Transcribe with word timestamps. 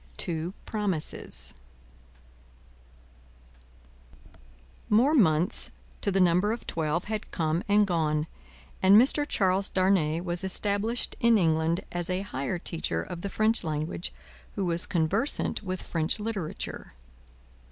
Two 0.17 0.51
Promises 0.65 1.53
More 4.89 5.13
months, 5.13 5.69
to 6.01 6.11
the 6.11 6.19
number 6.19 6.51
of 6.51 6.65
twelve, 6.65 7.03
had 7.03 7.29
come 7.29 7.61
and 7.69 7.85
gone, 7.85 8.25
and 8.81 8.99
Mr. 8.99 9.27
Charles 9.29 9.69
Darnay 9.69 10.19
was 10.19 10.43
established 10.43 11.15
in 11.19 11.37
England 11.37 11.85
as 11.91 12.09
a 12.09 12.21
higher 12.21 12.57
teacher 12.57 13.03
of 13.03 13.21
the 13.21 13.29
French 13.29 13.63
language 13.63 14.11
who 14.55 14.65
was 14.65 14.87
conversant 14.87 15.61
with 15.61 15.83
French 15.83 16.19
literature. 16.19 16.93